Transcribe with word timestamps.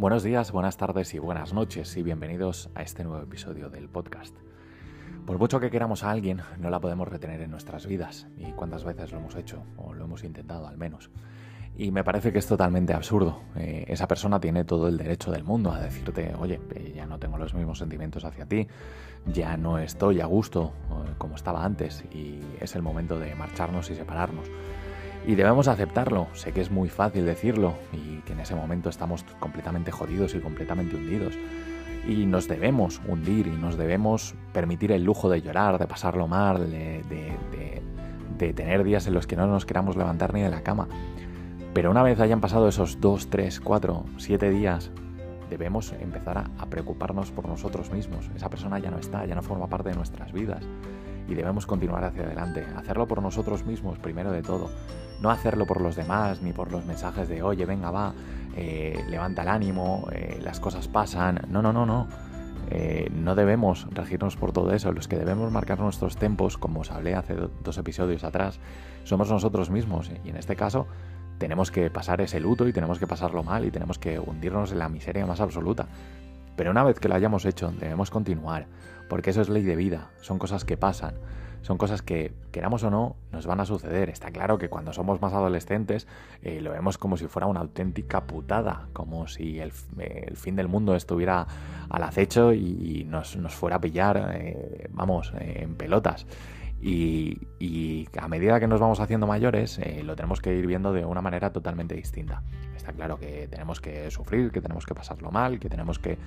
Buenos 0.00 0.22
días, 0.22 0.50
buenas 0.50 0.78
tardes 0.78 1.12
y 1.12 1.18
buenas 1.18 1.52
noches 1.52 1.94
y 1.98 2.02
bienvenidos 2.02 2.70
a 2.74 2.80
este 2.80 3.04
nuevo 3.04 3.22
episodio 3.22 3.68
del 3.68 3.90
podcast. 3.90 4.34
Por 5.26 5.38
mucho 5.38 5.60
que 5.60 5.68
queramos 5.68 6.04
a 6.04 6.10
alguien, 6.10 6.40
no 6.58 6.70
la 6.70 6.80
podemos 6.80 7.06
retener 7.06 7.42
en 7.42 7.50
nuestras 7.50 7.86
vidas. 7.86 8.26
¿Y 8.38 8.50
cuántas 8.52 8.82
veces 8.82 9.12
lo 9.12 9.18
hemos 9.18 9.36
hecho? 9.36 9.62
O 9.76 9.92
lo 9.92 10.06
hemos 10.06 10.24
intentado 10.24 10.66
al 10.66 10.78
menos. 10.78 11.10
Y 11.76 11.90
me 11.90 12.02
parece 12.02 12.32
que 12.32 12.38
es 12.38 12.46
totalmente 12.46 12.94
absurdo. 12.94 13.42
Eh, 13.56 13.84
esa 13.88 14.08
persona 14.08 14.40
tiene 14.40 14.64
todo 14.64 14.88
el 14.88 14.96
derecho 14.96 15.32
del 15.32 15.44
mundo 15.44 15.70
a 15.70 15.80
decirte, 15.80 16.32
oye, 16.40 16.62
eh, 16.74 16.94
ya 16.96 17.04
no 17.04 17.18
tengo 17.18 17.36
los 17.36 17.52
mismos 17.52 17.78
sentimientos 17.78 18.24
hacia 18.24 18.46
ti, 18.46 18.68
ya 19.26 19.58
no 19.58 19.78
estoy 19.78 20.22
a 20.22 20.24
gusto 20.24 20.72
eh, 20.88 21.12
como 21.18 21.34
estaba 21.34 21.62
antes 21.62 22.06
y 22.10 22.40
es 22.58 22.74
el 22.74 22.80
momento 22.80 23.18
de 23.18 23.34
marcharnos 23.34 23.90
y 23.90 23.96
separarnos. 23.96 24.50
Y 25.26 25.34
debemos 25.34 25.68
aceptarlo. 25.68 26.28
Sé 26.32 26.52
que 26.52 26.60
es 26.60 26.70
muy 26.70 26.88
fácil 26.88 27.26
decirlo 27.26 27.74
y 27.92 28.20
que 28.22 28.32
en 28.32 28.40
ese 28.40 28.54
momento 28.54 28.88
estamos 28.88 29.24
completamente 29.38 29.90
jodidos 29.90 30.34
y 30.34 30.40
completamente 30.40 30.96
hundidos. 30.96 31.34
Y 32.08 32.24
nos 32.26 32.48
debemos 32.48 33.00
hundir 33.06 33.46
y 33.46 33.50
nos 33.50 33.76
debemos 33.76 34.34
permitir 34.52 34.92
el 34.92 35.04
lujo 35.04 35.28
de 35.28 35.42
llorar, 35.42 35.78
de 35.78 35.86
pasarlo 35.86 36.26
mal, 36.26 36.70
de, 36.70 37.02
de, 38.38 38.52
tener 38.54 38.84
días 38.84 39.06
en 39.06 39.12
los 39.12 39.26
que 39.26 39.36
no 39.36 39.46
nos 39.46 39.66
queramos 39.66 39.96
levantar 39.96 40.32
ni 40.32 40.40
de 40.40 40.48
la 40.48 40.62
cama. 40.62 40.88
Pero 41.74 41.90
una 41.90 42.02
vez 42.02 42.18
hayan 42.20 42.40
pasado 42.40 42.68
esos 42.68 42.98
2, 43.00 43.28
3, 43.28 43.60
4, 43.60 44.04
7 44.16 44.50
días, 44.50 44.90
debemos 45.50 45.92
empezar 46.00 46.38
a, 46.38 46.50
a 46.58 46.66
preocuparnos 46.66 47.30
por 47.30 47.46
nosotros 47.46 47.92
mismos. 47.92 48.30
Esa 48.34 48.48
persona 48.48 48.78
ya 48.78 48.90
no 48.90 48.98
está, 48.98 49.26
ya 49.26 49.34
no 49.34 49.42
forma 49.42 49.66
parte 49.66 49.90
de 49.90 49.96
nuestras 49.96 50.32
vidas 50.32 50.64
y 51.28 51.34
debemos 51.34 51.66
continuar 51.66 52.04
hacia 52.04 52.22
adelante. 52.22 52.66
Hacerlo 52.76 53.06
por 53.06 53.22
nosotros 53.22 53.64
mismos, 53.64 53.98
primero 53.98 54.32
de 54.32 54.42
todo. 54.42 54.70
No 55.20 55.30
hacerlo 55.30 55.66
por 55.66 55.80
los 55.80 55.96
demás, 55.96 56.42
ni 56.42 56.52
por 56.52 56.72
los 56.72 56.84
mensajes 56.86 57.28
de, 57.28 57.42
oye, 57.42 57.66
venga, 57.66 57.90
va, 57.90 58.14
eh, 58.56 59.04
levanta 59.08 59.42
el 59.42 59.48
ánimo, 59.48 60.08
eh, 60.12 60.38
las 60.42 60.60
cosas 60.60 60.88
pasan. 60.88 61.40
No, 61.48 61.62
no, 61.62 61.72
no, 61.72 61.86
no. 61.86 62.08
Eh, 62.70 63.10
no 63.12 63.34
debemos 63.34 63.86
regirnos 63.90 64.36
por 64.36 64.52
todo 64.52 64.72
eso. 64.72 64.92
Los 64.92 65.08
que 65.08 65.16
debemos 65.16 65.50
marcar 65.50 65.80
nuestros 65.80 66.16
tempos, 66.16 66.56
como 66.56 66.80
os 66.80 66.90
hablé 66.90 67.14
hace 67.14 67.34
dos 67.34 67.78
episodios 67.78 68.24
atrás, 68.24 68.60
somos 69.04 69.30
nosotros 69.30 69.70
mismos. 69.70 70.10
Y 70.24 70.30
en 70.30 70.36
este 70.36 70.56
caso, 70.56 70.86
tenemos 71.38 71.70
que 71.70 71.90
pasar 71.90 72.20
ese 72.20 72.38
luto 72.38 72.68
y 72.68 72.72
tenemos 72.72 72.98
que 72.98 73.06
pasarlo 73.06 73.42
mal 73.42 73.64
y 73.64 73.70
tenemos 73.70 73.98
que 73.98 74.18
hundirnos 74.18 74.72
en 74.72 74.78
la 74.78 74.88
miseria 74.88 75.26
más 75.26 75.40
absoluta. 75.40 75.88
Pero 76.60 76.72
una 76.72 76.84
vez 76.84 77.00
que 77.00 77.08
lo 77.08 77.14
hayamos 77.14 77.46
hecho, 77.46 77.72
debemos 77.80 78.10
continuar, 78.10 78.66
porque 79.08 79.30
eso 79.30 79.40
es 79.40 79.48
ley 79.48 79.62
de 79.62 79.76
vida, 79.76 80.10
son 80.20 80.38
cosas 80.38 80.66
que 80.66 80.76
pasan, 80.76 81.14
son 81.62 81.78
cosas 81.78 82.02
que, 82.02 82.34
queramos 82.52 82.82
o 82.82 82.90
no, 82.90 83.16
nos 83.32 83.46
van 83.46 83.60
a 83.60 83.64
suceder. 83.64 84.10
Está 84.10 84.30
claro 84.30 84.58
que 84.58 84.68
cuando 84.68 84.92
somos 84.92 85.22
más 85.22 85.32
adolescentes 85.32 86.06
eh, 86.42 86.60
lo 86.60 86.72
vemos 86.72 86.98
como 86.98 87.16
si 87.16 87.28
fuera 87.28 87.46
una 87.46 87.60
auténtica 87.60 88.24
putada, 88.24 88.88
como 88.92 89.26
si 89.26 89.58
el, 89.58 89.72
fin 89.72 90.54
del 90.54 90.68
mundo 90.68 90.94
estuviera 90.94 91.46
al 91.88 92.02
acecho 92.02 92.52
y, 92.52 93.06
nos, 93.08 93.38
fuera 93.54 93.76
a 93.76 93.80
pillar, 93.80 94.30
eh, 94.34 94.86
vamos, 94.90 95.32
en 95.38 95.76
pelotas. 95.76 96.26
Y, 96.82 98.08
a 98.18 98.28
medida 98.28 98.58
que 98.58 98.66
nos 98.66 98.80
vamos 98.80 99.00
haciendo 99.00 99.26
mayores, 99.26 99.78
eh, 99.78 100.02
lo 100.04 100.16
tenemos 100.16 100.40
que 100.40 100.54
ir 100.54 100.66
viendo 100.66 100.92
de 100.92 101.04
una 101.04 101.20
manera 101.20 101.52
totalmente 101.52 101.94
distinta. 101.94 102.42
Está 102.74 102.92
claro 102.92 103.18
que 103.18 103.48
tenemos 103.48 103.80
que 103.80 104.10
sufrir, 104.10 104.50
que 104.50 104.60
tenemos 104.60 104.86
que 104.86 104.94
pasarlo 104.94 105.30
mal, 105.30 105.58
que 105.58 105.68
tenemos 105.68 105.98
que 105.98 106.18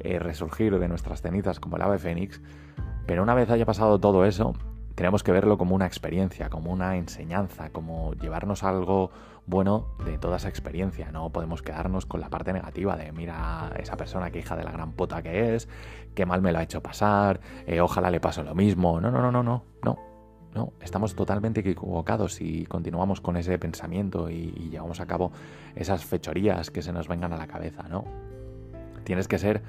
eh, 0.00 0.18
resurgir 0.18 0.78
de 0.78 0.88
nuestras 0.88 1.22
cenizas 1.22 1.60
como 1.60 1.76
el 1.76 1.82
ave 1.82 1.98
fénix, 1.98 2.40
pero 3.06 3.22
una 3.22 3.34
vez 3.34 3.50
haya 3.50 3.66
pasado 3.66 4.00
todo 4.00 4.24
eso, 4.24 4.54
tenemos 5.00 5.22
que 5.22 5.32
verlo 5.32 5.56
como 5.56 5.74
una 5.74 5.86
experiencia, 5.86 6.50
como 6.50 6.70
una 6.70 6.98
enseñanza, 6.98 7.70
como 7.70 8.12
llevarnos 8.16 8.62
algo 8.64 9.10
bueno 9.46 9.86
de 10.04 10.18
toda 10.18 10.36
esa 10.36 10.50
experiencia. 10.50 11.10
No 11.10 11.30
podemos 11.30 11.62
quedarnos 11.62 12.04
con 12.04 12.20
la 12.20 12.28
parte 12.28 12.52
negativa 12.52 12.98
de 12.98 13.10
mira 13.10 13.72
esa 13.78 13.96
persona 13.96 14.30
que 14.30 14.40
hija 14.40 14.58
de 14.58 14.64
la 14.64 14.72
gran 14.72 14.92
puta 14.92 15.22
que 15.22 15.54
es, 15.54 15.70
qué 16.14 16.26
mal 16.26 16.42
me 16.42 16.52
lo 16.52 16.58
ha 16.58 16.62
hecho 16.62 16.82
pasar, 16.82 17.40
eh, 17.66 17.80
ojalá 17.80 18.10
le 18.10 18.20
pase 18.20 18.42
lo 18.42 18.54
mismo. 18.54 19.00
No, 19.00 19.10
no, 19.10 19.22
no, 19.22 19.32
no, 19.32 19.42
no, 19.42 19.64
no. 19.82 19.98
No, 20.54 20.74
estamos 20.82 21.14
totalmente 21.14 21.60
equivocados 21.60 22.34
si 22.34 22.66
continuamos 22.66 23.22
con 23.22 23.38
ese 23.38 23.58
pensamiento 23.58 24.28
y, 24.28 24.50
llevamos 24.70 25.00
a 25.00 25.06
cabo 25.06 25.32
esas 25.76 26.04
fechorías 26.04 26.70
que 26.70 26.82
se 26.82 26.92
nos 26.92 27.08
vengan 27.08 27.32
a 27.32 27.38
la 27.38 27.46
cabeza, 27.46 27.84
¿no? 27.88 28.04
Tienes 29.04 29.28
que 29.28 29.38
ser 29.38 29.62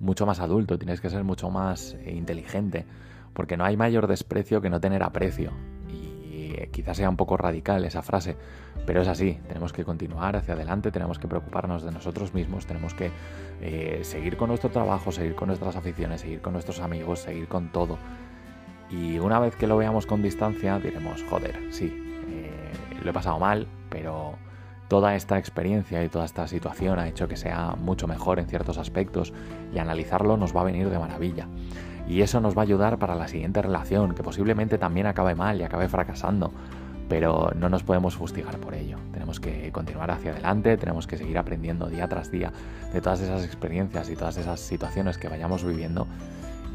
mucho 0.00 0.24
más 0.24 0.40
adulto, 0.40 0.78
tienes 0.78 1.02
que 1.02 1.10
ser 1.10 1.24
mucho 1.24 1.50
más 1.50 1.92
eh, 2.04 2.12
inteligente 2.12 2.86
porque 3.32 3.56
no 3.56 3.64
hay 3.64 3.76
mayor 3.76 4.06
desprecio 4.06 4.60
que 4.60 4.70
no 4.70 4.80
tener 4.80 5.02
aprecio. 5.02 5.52
Y 5.88 6.52
eh, 6.54 6.70
quizás 6.72 6.96
sea 6.96 7.08
un 7.08 7.16
poco 7.16 7.36
radical 7.36 7.84
esa 7.84 8.02
frase, 8.02 8.36
pero 8.86 9.02
es 9.02 9.08
así, 9.08 9.38
tenemos 9.48 9.72
que 9.72 9.84
continuar 9.84 10.36
hacia 10.36 10.54
adelante, 10.54 10.90
tenemos 10.90 11.18
que 11.18 11.28
preocuparnos 11.28 11.82
de 11.82 11.92
nosotros 11.92 12.34
mismos, 12.34 12.66
tenemos 12.66 12.94
que 12.94 13.10
eh, 13.60 14.00
seguir 14.02 14.36
con 14.36 14.48
nuestro 14.48 14.70
trabajo, 14.70 15.12
seguir 15.12 15.34
con 15.34 15.48
nuestras 15.48 15.76
aficiones, 15.76 16.22
seguir 16.22 16.40
con 16.40 16.52
nuestros 16.52 16.80
amigos, 16.80 17.20
seguir 17.20 17.48
con 17.48 17.70
todo. 17.70 17.98
Y 18.90 19.18
una 19.18 19.38
vez 19.38 19.54
que 19.56 19.66
lo 19.66 19.76
veamos 19.76 20.06
con 20.06 20.22
distancia, 20.22 20.78
diremos, 20.78 21.22
joder, 21.28 21.60
sí, 21.70 21.92
eh, 22.28 22.72
lo 23.02 23.10
he 23.10 23.12
pasado 23.12 23.38
mal, 23.38 23.66
pero 23.90 24.36
toda 24.88 25.14
esta 25.14 25.38
experiencia 25.38 26.02
y 26.02 26.08
toda 26.08 26.24
esta 26.24 26.46
situación 26.48 26.98
ha 26.98 27.08
hecho 27.08 27.28
que 27.28 27.36
sea 27.36 27.76
mucho 27.76 28.08
mejor 28.08 28.38
en 28.38 28.48
ciertos 28.48 28.78
aspectos 28.78 29.34
y 29.74 29.78
analizarlo 29.78 30.36
nos 30.36 30.56
va 30.56 30.62
a 30.62 30.64
venir 30.64 30.88
de 30.88 30.98
maravilla. 30.98 31.46
Y 32.08 32.22
eso 32.22 32.40
nos 32.40 32.56
va 32.56 32.62
a 32.62 32.64
ayudar 32.64 32.98
para 32.98 33.14
la 33.14 33.28
siguiente 33.28 33.60
relación, 33.60 34.14
que 34.14 34.22
posiblemente 34.22 34.78
también 34.78 35.06
acabe 35.06 35.34
mal 35.34 35.60
y 35.60 35.64
acabe 35.64 35.88
fracasando. 35.88 36.52
Pero 37.08 37.52
no 37.54 37.68
nos 37.68 37.82
podemos 37.82 38.16
fustigar 38.16 38.58
por 38.58 38.74
ello. 38.74 38.96
Tenemos 39.12 39.40
que 39.40 39.70
continuar 39.72 40.10
hacia 40.10 40.32
adelante, 40.32 40.76
tenemos 40.76 41.06
que 41.06 41.16
seguir 41.16 41.38
aprendiendo 41.38 41.86
día 41.86 42.08
tras 42.08 42.30
día 42.30 42.52
de 42.92 43.00
todas 43.00 43.20
esas 43.20 43.44
experiencias 43.44 44.10
y 44.10 44.16
todas 44.16 44.36
esas 44.36 44.60
situaciones 44.60 45.16
que 45.18 45.28
vayamos 45.28 45.64
viviendo 45.64 46.06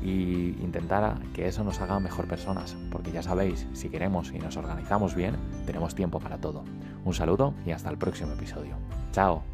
y 0.04 0.56
intentar 0.62 1.18
que 1.34 1.48
eso 1.48 1.64
nos 1.64 1.80
haga 1.80 2.00
mejor 2.00 2.28
personas, 2.28 2.76
porque 2.92 3.12
ya 3.12 3.24
sabéis, 3.24 3.68
si 3.74 3.90
queremos 3.90 4.32
y 4.34 4.40
nos 4.40 4.58
organizamos 4.58 5.16
bien, 5.16 5.38
tenemos 5.66 5.96
tiempo 5.96 6.20
para 6.20 6.38
todo. 6.38 6.64
Un 7.06 7.14
saludo 7.14 7.54
y 7.66 7.72
hasta 7.72 7.90
el 7.90 7.98
próximo 7.98 8.34
episodio. 8.34 8.76
Chao. 9.12 9.53